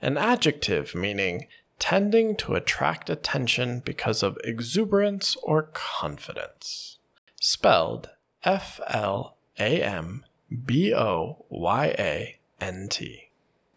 [0.00, 1.46] an adjective meaning
[1.78, 6.98] tending to attract attention because of exuberance or confidence.
[7.40, 8.10] Spelled
[8.42, 10.24] F L A M
[10.66, 13.28] B O Y A N T.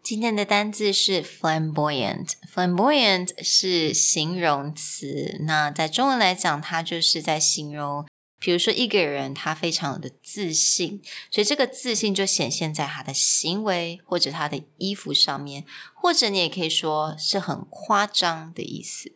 [0.02, 8.06] 今天的单字是 flamboyant。flamboyant 是形容词，那在中文来讲，它就是在形容，
[8.40, 15.64] 比如说一个人他非常的自信，所以这个自信就显现在他的行为或者他的衣服上面，
[15.94, 19.10] 或者你也可以说是很夸张的意思。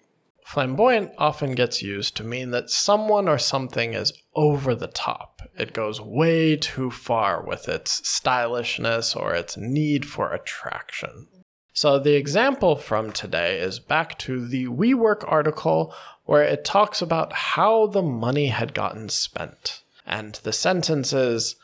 [0.47, 5.43] Flamboyant often gets used to mean that someone or something is over the top.
[5.57, 11.29] It goes way too far with its stylishness or its need for attraction.
[11.78, 17.34] So, the example from today is back to the WeWork article where it talks about
[17.34, 19.84] how the money had gotten spent.
[20.06, 21.58] And the sentence is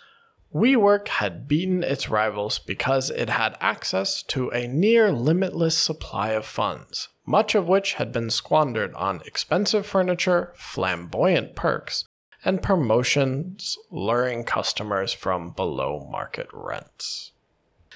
[0.53, 6.46] WeWork had beaten its rivals because it had access to a near limitless supply of
[6.46, 12.03] funds, much of which had been squandered on expensive furniture, flamboyant perks,
[12.44, 17.31] and promotions luring customers from below market rents.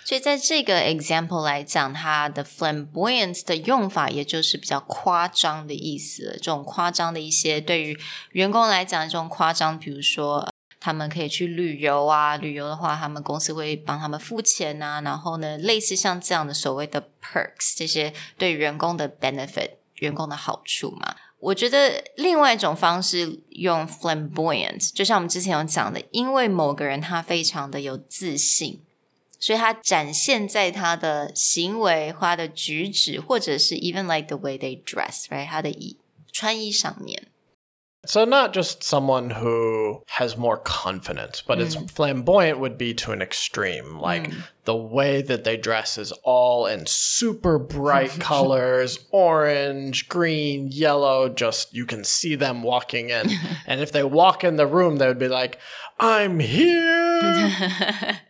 [0.06, 6.34] 所以在这个 example 来讲，它的 flamboyant 的用法，也就是比较夸张的意思。
[6.38, 7.98] 这种夸张的一些对于
[8.34, 10.48] 员工来讲，这种夸张，比如说
[10.80, 21.16] 他们可以去旅游啊，旅游的话，他们公司会帮他们付钱啊，然后呢，类似像这样的所谓的 perks，这些对员工的 benefit，员工的好处嘛。
[21.40, 28.84] 我觉得另外一种方式用 flamboyant，就像我们之前有讲的，因为某个人他非常的有自信。
[29.45, 35.47] 所以它展现在他的行为、或他的举止，或者是 even like the way they dress，right？
[35.47, 35.97] 他的衣
[36.31, 37.29] 穿衣上面。
[38.07, 43.21] So, not just someone who has more confidence, but it's flamboyant would be to an
[43.21, 44.01] extreme.
[44.01, 44.31] Like
[44.65, 51.29] the way that they dress is all in super bright colors orange, green, yellow.
[51.29, 53.33] Just you can see them walking in.
[53.67, 55.59] and if they walk in the room, they would be like,
[55.99, 58.21] I'm here.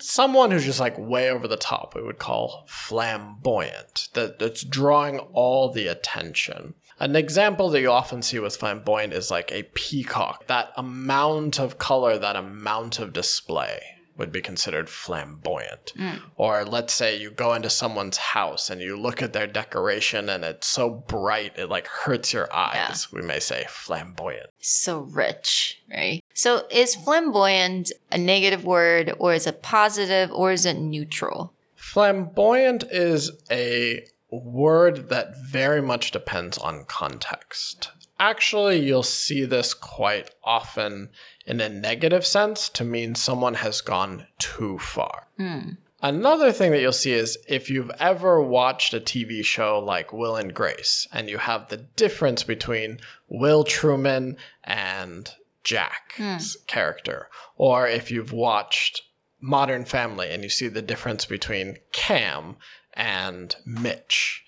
[0.00, 4.08] Someone who's just like way over the top, we would call flamboyant.
[4.14, 6.74] That that's drawing all the attention.
[6.98, 10.46] An example that you often see with flamboyant is like a peacock.
[10.46, 15.92] That amount of color, that amount of display would be considered flamboyant.
[15.96, 16.20] Mm.
[16.36, 20.44] Or let's say you go into someone's house and you look at their decoration and
[20.44, 23.12] it's so bright it like hurts your eyes.
[23.12, 24.50] We may say flamboyant.
[24.58, 26.22] So rich, right?
[26.34, 31.52] So is flamboyant a negative word, or is it positive, or is it neutral?
[31.74, 37.92] Flamboyant is a word that very much depends on context.
[38.18, 41.10] Actually, you'll see this quite often
[41.46, 45.28] in a negative sense to mean someone has gone too far.
[45.36, 45.70] Hmm.
[46.02, 50.36] Another thing that you'll see is if you've ever watched a TV show like Will
[50.36, 55.30] and Grace, and you have the difference between Will Truman and
[55.64, 56.64] Jack's hmm.
[56.66, 59.02] character, or if you've watched
[59.40, 62.56] Modern Family and you see the difference between Cam
[62.94, 64.44] and Mitch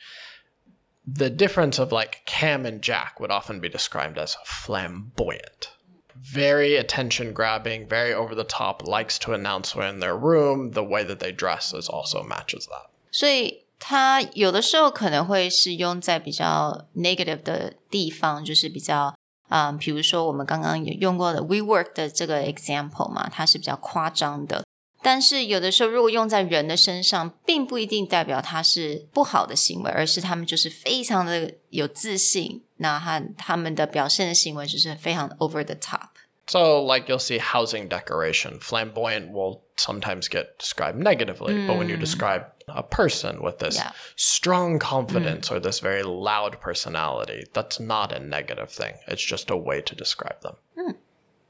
[1.08, 5.70] The difference of like Cam and Jack would often be described as flamboyant.
[6.16, 10.72] Very attention grabbing, very over the top, likes to announce when in their room.
[10.72, 12.90] The way that they dress is also matches that.
[13.12, 19.14] 所以它有的时候可能会是用在比较 negative 的地方，就是比较
[19.50, 24.64] 嗯，比如说我们刚刚有用过的 WeWork 的这个 example 嘛，它是比较夸张的。
[25.08, 36.10] 但是有的时候，如果用在人的身上，并不一定代表它是不好的行为，而是他们就是非常的有自信，那他他们的表现的行为就是非常 over the top。
[36.46, 41.96] So, like you'll see housing decoration, flamboyant will sometimes get described negatively, but when you
[41.96, 43.94] describe a person with this Yeah.
[44.18, 48.96] strong confidence or this very loud personality, that's not a negative thing.
[49.08, 50.56] It's just a way to describe them.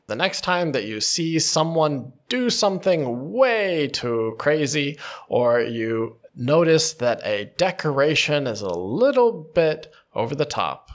[0.09, 6.95] The next time that you see someone do something way too crazy, or you notice
[6.95, 10.91] that a decoration is a little bit over the top,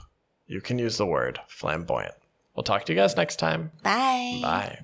[0.48, 2.16] you can use the word flamboyant.
[2.56, 3.72] We'll talk to you guys next time.
[3.84, 4.40] Bye.
[4.42, 4.72] Bye.